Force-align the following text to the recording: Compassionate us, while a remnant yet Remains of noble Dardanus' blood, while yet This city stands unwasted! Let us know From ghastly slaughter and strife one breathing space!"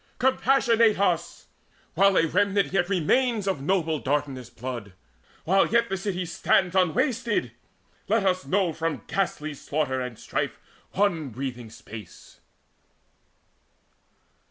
Compassionate 0.17 0.99
us, 0.99 1.45
while 1.93 2.17
a 2.17 2.25
remnant 2.25 2.73
yet 2.73 2.89
Remains 2.89 3.47
of 3.47 3.61
noble 3.61 3.99
Dardanus' 3.99 4.49
blood, 4.49 4.93
while 5.43 5.67
yet 5.67 5.89
This 5.89 6.01
city 6.01 6.25
stands 6.25 6.75
unwasted! 6.75 7.51
Let 8.07 8.25
us 8.25 8.43
know 8.47 8.73
From 8.73 9.03
ghastly 9.05 9.53
slaughter 9.53 10.01
and 10.01 10.17
strife 10.17 10.59
one 10.93 11.29
breathing 11.29 11.69
space!" 11.69 12.39